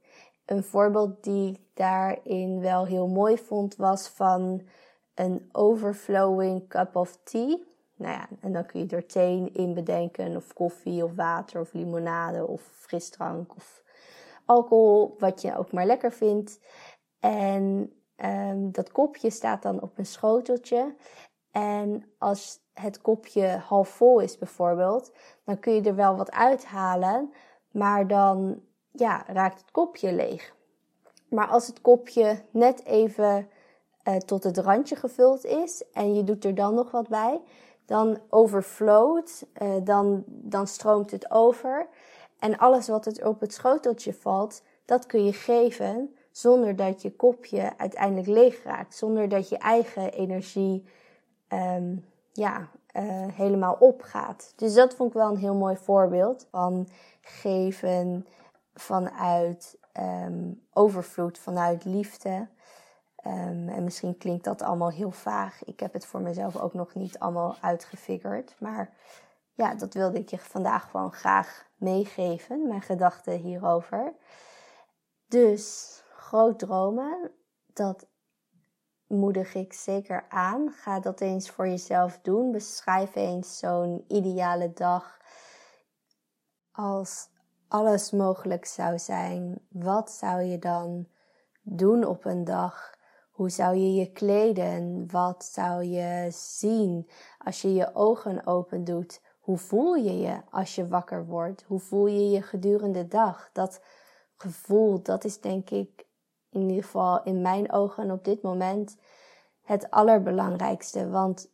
een 0.46 0.64
voorbeeld 0.64 1.24
die 1.24 1.52
ik 1.52 1.60
daarin 1.74 2.60
wel 2.60 2.86
heel 2.86 3.08
mooi 3.08 3.38
vond 3.38 3.76
was 3.76 4.08
van 4.08 4.62
een 5.16 5.50
overflowing 5.52 6.68
cup 6.68 6.96
of 6.96 7.18
tea. 7.24 7.58
Nou 7.96 8.14
ja, 8.14 8.28
en 8.40 8.54
dan 8.54 8.66
kun 8.66 8.80
je 8.80 8.96
er 8.96 9.58
in 9.58 9.74
bedenken, 9.74 10.36
of 10.36 10.54
koffie, 10.54 11.04
of 11.04 11.16
water, 11.16 11.60
of 11.60 11.74
limonade, 11.74 12.48
of 12.48 12.62
frisdrank, 12.62 13.56
of 13.56 13.84
alcohol, 14.46 15.16
wat 15.20 15.42
je 15.42 15.58
ook 15.58 15.72
maar 15.72 15.86
lekker 15.86 16.12
vindt. 16.12 16.60
En 17.20 17.94
um, 18.16 18.72
dat 18.72 18.92
kopje 18.92 19.30
staat 19.30 19.62
dan 19.62 19.82
op 19.82 19.98
een 19.98 20.06
schoteltje. 20.06 20.96
En 21.52 22.06
als 22.18 22.60
het 22.74 23.02
kopje 23.02 23.48
half 23.48 23.90
vol 23.90 24.20
is 24.20 24.38
bijvoorbeeld, 24.38 25.12
dan 25.44 25.60
kun 25.60 25.74
je 25.74 25.82
er 25.82 25.96
wel 25.96 26.16
wat 26.16 26.32
uithalen, 26.32 27.34
maar 27.72 28.08
dan 28.08 28.62
ja, 28.92 29.24
raakt 29.28 29.60
het 29.60 29.72
kopje 29.72 30.14
leeg. 30.14 30.56
Maar 31.30 31.48
als 31.48 31.68
het 31.68 31.82
kopje 31.82 32.42
net 32.52 32.86
even 32.86 33.50
uh, 34.08 34.16
tot 34.16 34.44
het 34.44 34.58
randje 34.58 34.96
gevuld 34.96 35.46
is 35.46 35.84
en 35.94 36.14
je 36.14 36.24
doet 36.24 36.46
er 36.46 36.56
dan 36.56 36.74
nog 36.74 36.92
wat 36.92 37.08
bij, 37.08 37.42
dan 37.86 38.20
overflowt, 38.30 39.46
uh, 39.62 39.76
dan, 39.84 40.24
dan 40.28 40.68
stroomt 40.68 41.12
het 41.12 41.32
over. 41.32 41.88
En 42.40 42.58
alles 42.58 42.88
wat 42.88 43.06
er 43.06 43.28
op 43.28 43.40
het 43.40 43.54
schoteltje 43.54 44.14
valt, 44.14 44.62
dat 44.86 45.06
kun 45.06 45.26
je 45.26 45.34
geven 45.34 46.16
zonder 46.32 46.76
dat 46.76 47.02
je 47.02 47.16
kopje 47.16 47.78
uiteindelijk 47.78 48.28
leeg 48.28 48.64
raakt. 48.64 48.96
Zonder 48.96 49.30
dat 49.30 49.50
je 49.50 49.58
eigen 49.58 50.12
energie 50.12 50.86
um, 51.50 52.06
ja, 52.32 52.70
uh, 52.94 53.28
helemaal 53.34 53.76
opgaat. 53.80 54.54
Dus 54.56 54.74
dat 54.74 54.96
vond 54.96 55.10
ik 55.10 55.16
wel 55.16 55.30
een 55.30 55.38
heel 55.38 55.56
mooi 55.56 55.78
voorbeeld 55.78 56.48
van 56.52 56.88
geven 57.22 58.26
vanuit 58.74 59.78
um, 60.00 60.62
overvloed, 60.74 61.38
vanuit 61.38 61.86
liefde. 61.86 62.48
Um, 63.28 63.70
en 63.70 63.84
misschien 63.84 64.18
klinkt 64.18 64.44
dat 64.44 64.62
allemaal 64.62 64.92
heel 64.92 65.12
vaag. 65.12 65.64
Ik 65.64 65.80
heb 65.80 65.94
het 65.94 66.06
voor 66.06 66.22
mezelf 66.22 66.58
ook 66.58 66.74
nog 66.74 66.96
niet 66.96 67.20
allemaal 67.20 67.58
uitgefigurd. 67.62 68.56
Maar 68.60 68.94
ja, 69.54 69.76
dat 69.76 69.94
wilde 69.94 70.20
ik 70.20 70.30
je 70.30 70.38
vandaag 70.38 70.90
gewoon 70.92 71.14
graag 71.14 71.66
meegeven, 71.76 72.68
mijn 72.68 72.82
gedachten 72.82 73.38
hierover. 73.38 74.14
Dus 75.28 76.02
groot 76.16 76.60
dromen, 76.60 77.32
dat 77.74 78.08
moedig 79.08 79.54
ik 79.54 79.74
zeker 79.74 80.26
aan. 80.30 80.72
Ga 80.72 81.00
dat 81.00 81.22
eens 81.22 81.50
voor 81.50 81.68
jezelf 81.68 82.20
doen. 82.22 82.52
Beschrijf 82.52 83.16
eens 83.16 83.58
zo'n 83.58 84.06
ideale 84.08 84.74
dag 84.74 85.18
als 86.72 87.30
alles 87.68 88.12
mogelijk 88.12 88.66
zou 88.66 89.00
zijn. 89.00 89.60
Wat 89.70 90.12
zou 90.12 90.42
je 90.42 90.60
dan 90.60 91.08
doen 91.62 92.06
op 92.06 92.26
een 92.26 92.44
dag? 92.44 92.95
Hoe 93.36 93.50
zou 93.50 93.76
je 93.76 93.94
je 93.94 94.12
kleden? 94.12 95.08
Wat 95.12 95.46
zou 95.46 95.84
je 95.84 96.28
zien 96.32 97.10
als 97.38 97.62
je 97.62 97.74
je 97.74 97.96
ogen 97.96 98.48
open 98.48 98.84
doet? 98.84 99.22
Hoe 99.40 99.58
voel 99.58 99.96
je 99.96 100.20
je 100.20 100.42
als 100.50 100.76
je 100.76 100.88
wakker 100.88 101.26
wordt? 101.26 101.64
Hoe 101.68 101.80
voel 101.80 102.08
je 102.08 102.30
je 102.30 102.42
gedurende 102.42 103.02
de 103.02 103.08
dag? 103.08 103.50
Dat 103.54 103.82
gevoel, 104.36 105.02
dat 105.02 105.24
is 105.24 105.42
denk 105.42 105.70
ik 105.70 106.06
in 106.50 106.62
ieder 106.62 106.84
geval 106.84 107.24
in 107.24 107.42
mijn 107.42 107.72
ogen 107.72 108.12
op 108.12 108.24
dit 108.24 108.42
moment 108.42 108.98
het 109.64 109.92
allerbelangrijkste. 109.92 111.10
Want 111.10 111.52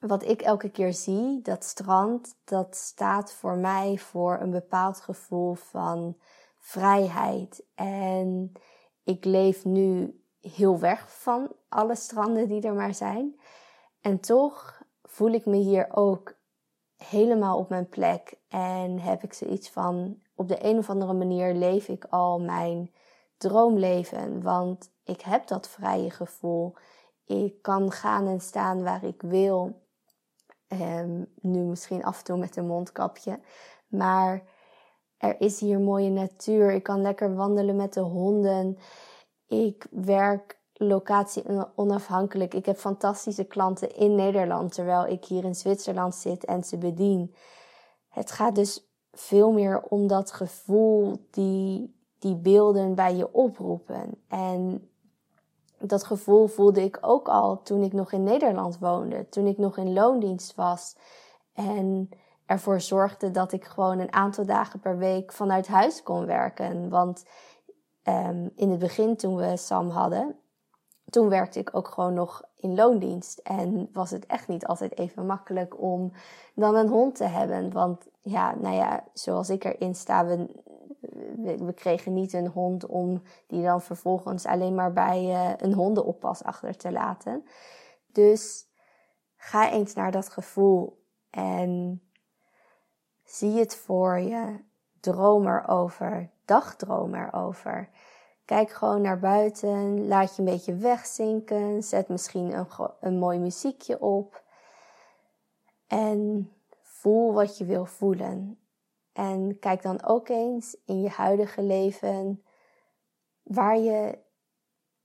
wat 0.00 0.22
ik 0.22 0.42
elke 0.42 0.70
keer 0.70 0.92
zie, 0.92 1.42
dat 1.42 1.64
strand, 1.64 2.36
dat 2.44 2.76
staat 2.76 3.32
voor 3.32 3.56
mij 3.56 3.98
voor 3.98 4.40
een 4.40 4.50
bepaald 4.50 5.00
gevoel 5.00 5.54
van 5.54 6.16
vrijheid. 6.58 7.64
En 7.74 8.52
ik 9.04 9.24
leef 9.24 9.64
nu 9.64 10.20
heel 10.54 10.78
weg 10.78 11.20
van 11.20 11.52
alle 11.68 11.94
stranden 11.94 12.48
die 12.48 12.62
er 12.62 12.74
maar 12.74 12.94
zijn. 12.94 13.40
En 14.00 14.20
toch 14.20 14.82
voel 15.02 15.30
ik 15.30 15.46
me 15.46 15.56
hier 15.56 15.88
ook 15.90 16.34
helemaal 16.96 17.58
op 17.58 17.68
mijn 17.68 17.88
plek. 17.88 18.34
En 18.48 18.98
heb 18.98 19.22
ik 19.22 19.32
zoiets 19.32 19.70
van, 19.70 20.18
op 20.34 20.48
de 20.48 20.64
een 20.64 20.78
of 20.78 20.90
andere 20.90 21.12
manier 21.12 21.54
leef 21.54 21.88
ik 21.88 22.04
al 22.10 22.40
mijn 22.40 22.92
droomleven. 23.36 24.42
Want 24.42 24.90
ik 25.04 25.20
heb 25.20 25.46
dat 25.46 25.68
vrije 25.68 26.10
gevoel. 26.10 26.74
Ik 27.24 27.62
kan 27.62 27.92
gaan 27.92 28.26
en 28.26 28.40
staan 28.40 28.82
waar 28.82 29.04
ik 29.04 29.22
wil. 29.22 29.84
Um, 30.68 31.32
nu 31.40 31.58
misschien 31.58 32.04
af 32.04 32.18
en 32.18 32.24
toe 32.24 32.36
met 32.36 32.56
een 32.56 32.66
mondkapje. 32.66 33.40
Maar 33.86 34.42
er 35.16 35.40
is 35.40 35.60
hier 35.60 35.80
mooie 35.80 36.10
natuur. 36.10 36.72
Ik 36.72 36.82
kan 36.82 37.00
lekker 37.00 37.34
wandelen 37.34 37.76
met 37.76 37.94
de 37.94 38.00
honden. 38.00 38.78
Ik 39.46 39.86
werk 39.90 40.58
locatie 40.72 41.42
onafhankelijk. 41.74 42.54
Ik 42.54 42.66
heb 42.66 42.76
fantastische 42.76 43.44
klanten 43.44 43.96
in 43.96 44.14
Nederland, 44.14 44.72
terwijl 44.74 45.06
ik 45.06 45.24
hier 45.24 45.44
in 45.44 45.54
Zwitserland 45.54 46.14
zit 46.14 46.44
en 46.44 46.64
ze 46.64 46.78
bedien. 46.78 47.34
Het 48.08 48.30
gaat 48.30 48.54
dus 48.54 48.90
veel 49.12 49.52
meer 49.52 49.82
om 49.82 50.06
dat 50.06 50.32
gevoel 50.32 51.26
die 51.30 51.94
die 52.18 52.36
beelden 52.36 52.94
bij 52.94 53.16
je 53.16 53.32
oproepen. 53.32 54.22
En 54.28 54.88
dat 55.78 56.04
gevoel 56.04 56.46
voelde 56.46 56.82
ik 56.82 56.98
ook 57.00 57.28
al 57.28 57.62
toen 57.62 57.82
ik 57.82 57.92
nog 57.92 58.12
in 58.12 58.22
Nederland 58.22 58.78
woonde, 58.78 59.28
toen 59.28 59.46
ik 59.46 59.58
nog 59.58 59.76
in 59.76 59.92
loondienst 59.92 60.54
was. 60.54 60.96
En 61.52 62.08
ervoor 62.46 62.80
zorgde 62.80 63.30
dat 63.30 63.52
ik 63.52 63.64
gewoon 63.64 63.98
een 63.98 64.12
aantal 64.12 64.46
dagen 64.46 64.80
per 64.80 64.98
week 64.98 65.32
vanuit 65.32 65.66
huis 65.66 66.02
kon 66.02 66.26
werken. 66.26 66.88
Want 66.88 67.24
um, 68.08 68.50
in 68.54 68.70
het 68.70 68.78
begin, 68.78 69.16
toen 69.16 69.36
we 69.36 69.56
Sam 69.56 69.88
hadden, 69.88 70.36
toen 71.10 71.28
werkte 71.28 71.58
ik 71.58 71.76
ook 71.76 71.88
gewoon 71.88 72.14
nog 72.14 72.42
in 72.56 72.74
loondienst. 72.74 73.38
En 73.38 73.88
was 73.92 74.10
het 74.10 74.26
echt 74.26 74.48
niet 74.48 74.66
altijd 74.66 74.98
even 74.98 75.26
makkelijk 75.26 75.80
om 75.80 76.12
dan 76.54 76.74
een 76.74 76.88
hond 76.88 77.14
te 77.14 77.24
hebben. 77.24 77.72
Want 77.72 78.08
ja, 78.20 78.54
nou 78.54 78.74
ja, 78.74 79.04
zoals 79.12 79.50
ik 79.50 79.64
erin 79.64 79.94
sta, 79.94 80.26
we, 80.26 80.46
we, 81.58 81.72
kregen 81.74 82.14
niet 82.14 82.32
een 82.32 82.48
hond 82.48 82.86
om 82.86 83.22
die 83.46 83.62
dan 83.62 83.82
vervolgens 83.82 84.46
alleen 84.46 84.74
maar 84.74 84.92
bij 84.92 85.24
uh, 85.24 85.52
een 85.56 85.72
hondenoppas 85.72 86.42
achter 86.42 86.76
te 86.76 86.92
laten. 86.92 87.44
Dus 88.12 88.66
ga 89.36 89.70
eens 89.70 89.94
naar 89.94 90.10
dat 90.10 90.28
gevoel 90.28 91.04
en 91.30 92.02
zie 93.24 93.58
het 93.58 93.76
voor 93.76 94.18
je. 94.18 94.64
Droom 95.00 95.46
erover, 95.46 96.30
dagdroom 96.44 97.14
erover. 97.14 97.88
Kijk 98.44 98.70
gewoon 98.70 99.00
naar 99.00 99.18
buiten, 99.18 100.06
laat 100.06 100.36
je 100.36 100.42
een 100.42 100.48
beetje 100.48 100.74
wegzinken, 100.74 101.82
zet 101.82 102.08
misschien 102.08 102.52
een, 102.52 102.66
een 103.00 103.18
mooi 103.18 103.38
muziekje 103.38 104.00
op 104.00 104.44
en 105.86 106.50
voel 106.82 107.32
wat 107.32 107.58
je 107.58 107.64
wil 107.64 107.84
voelen. 107.84 108.58
En 109.12 109.58
kijk 109.58 109.82
dan 109.82 110.04
ook 110.04 110.28
eens 110.28 110.76
in 110.84 111.00
je 111.00 111.08
huidige 111.08 111.62
leven 111.62 112.44
waar 113.42 113.78
je 113.78 114.18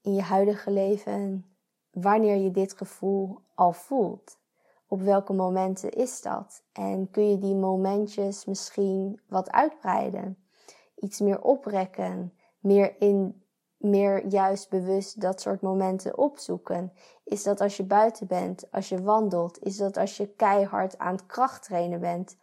in 0.02 0.14
je 0.14 0.22
huidige 0.22 0.72
leven, 0.72 1.56
wanneer 1.92 2.36
je 2.36 2.52
dit 2.52 2.74
gevoel 2.74 3.42
al 3.56 3.74
voelt. 3.74 4.40
Op 4.92 5.02
welke 5.02 5.34
momenten 5.34 5.92
is 5.92 6.22
dat? 6.22 6.64
En 6.74 7.10
kun 7.12 7.30
je 7.30 7.38
die 7.38 7.56
momentjes 7.56 8.46
misschien 8.46 9.20
wat 9.28 9.52
uitbreiden? 9.52 10.38
Iets 10.96 11.20
meer 11.20 11.42
oprekken? 11.42 12.34
Meer 12.60 12.96
in, 13.00 13.44
meer 13.78 14.26
juist 14.28 14.70
bewust 14.70 15.22
dat 15.22 15.42
soort 15.42 15.62
momenten 15.62 16.18
opzoeken? 16.18 16.94
Is 17.24 17.44
dat 17.44 17.62
als 17.62 17.78
je 17.78 17.84
buiten 17.84 18.28
bent, 18.28 18.72
als 18.72 18.90
je 18.90 19.02
wandelt? 19.02 19.64
Is 19.64 19.78
dat 19.78 19.98
als 19.98 20.18
je 20.18 20.28
keihard 20.28 20.98
aan 20.98 21.14
het 21.14 21.26
krachttrainen 21.26 22.00
bent? 22.00 22.38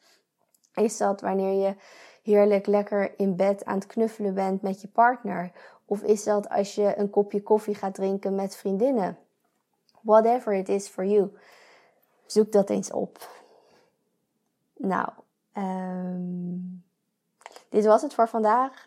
Is 0.74 0.96
dat 0.96 1.20
wanneer 1.20 1.66
je 1.66 1.76
heerlijk 2.22 2.66
lekker 2.66 3.18
in 3.18 3.37
bed 3.37 3.64
aan 3.64 3.78
het 3.78 3.87
knuffelen 3.87 4.34
bent 4.34 4.62
met 4.62 4.80
je 4.80 4.88
partner? 4.88 5.52
Of 5.84 6.02
is 6.02 6.24
dat 6.24 6.48
als 6.48 6.74
je 6.74 6.98
een 6.98 7.11
kopje 7.11 7.42
koffie 7.42 7.74
gaat 7.74 7.94
drinken 7.94 8.34
met 8.34 8.56
vriendinnen? 8.56 9.18
Whatever 10.00 10.52
it 10.52 10.68
is 10.68 10.88
for 10.88 11.04
you. 11.04 11.30
Zoek 12.30 12.52
dat 12.52 12.70
eens 12.70 12.90
op. 12.90 13.30
Nou, 14.76 15.08
um, 15.56 16.84
dit 17.68 17.84
was 17.86 18.02
het 18.02 18.14
voor 18.14 18.28
vandaag. 18.28 18.86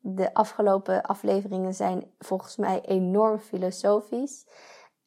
De 0.00 0.34
afgelopen 0.34 1.02
afleveringen 1.02 1.74
zijn 1.74 2.10
volgens 2.18 2.56
mij 2.56 2.80
enorm 2.80 3.38
filosofisch. 3.38 4.46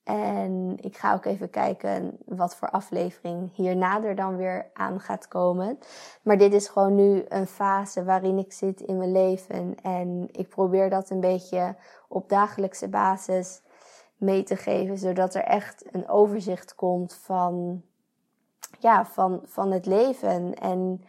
En 0.03 0.77
ik 0.81 0.97
ga 0.97 1.13
ook 1.13 1.25
even 1.25 1.49
kijken 1.49 2.17
wat 2.25 2.55
voor 2.55 2.69
aflevering 2.69 3.55
hierna 3.55 4.03
er 4.03 4.15
dan 4.15 4.37
weer 4.37 4.69
aan 4.73 4.99
gaat 4.99 5.27
komen. 5.27 5.79
Maar 6.21 6.37
dit 6.37 6.53
is 6.53 6.67
gewoon 6.67 6.95
nu 6.95 7.25
een 7.27 7.47
fase 7.47 8.03
waarin 8.03 8.37
ik 8.37 8.53
zit 8.53 8.81
in 8.81 8.97
mijn 8.97 9.11
leven. 9.11 9.75
En 9.81 10.27
ik 10.31 10.49
probeer 10.49 10.89
dat 10.89 11.09
een 11.09 11.19
beetje 11.19 11.75
op 12.07 12.29
dagelijkse 12.29 12.87
basis 12.87 13.61
mee 14.25 14.43
te 14.43 14.55
geven. 14.55 14.97
Zodat 14.97 15.35
er 15.35 15.43
echt 15.43 15.85
een 15.91 16.09
overzicht 16.09 16.75
komt 16.75 17.13
van, 17.13 17.81
ja, 18.79 19.05
van, 19.05 19.41
van 19.43 19.71
het 19.71 19.85
leven. 19.85 20.53
En 20.53 21.03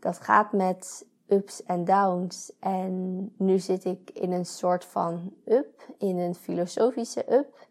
dat 0.00 0.18
gaat 0.18 0.52
met 0.52 1.06
ups 1.28 1.62
en 1.62 1.84
downs. 1.84 2.52
En 2.60 3.24
nu 3.36 3.58
zit 3.58 3.84
ik 3.84 4.10
in 4.10 4.32
een 4.32 4.46
soort 4.46 4.84
van 4.84 5.32
up, 5.44 5.94
in 5.98 6.18
een 6.18 6.34
filosofische 6.34 7.32
up. 7.32 7.66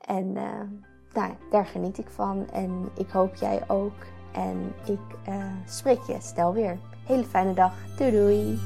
En 0.00 0.36
uh, 0.36 0.60
nou, 1.12 1.32
daar 1.50 1.66
geniet 1.66 1.98
ik 1.98 2.10
van. 2.10 2.50
En 2.50 2.88
ik 2.96 3.10
hoop 3.10 3.34
jij 3.34 3.62
ook. 3.68 4.06
En 4.32 4.74
ik 4.84 5.28
uh, 5.28 5.44
spreek 5.66 6.00
je 6.00 6.16
stel 6.20 6.52
weer. 6.52 6.78
Hele 7.06 7.24
fijne 7.24 7.54
dag. 7.54 7.74
Doei 7.96 8.10
doei. 8.10 8.58